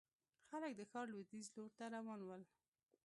[0.49, 2.41] خلک د ښار لوېديځ لور ته روان ول.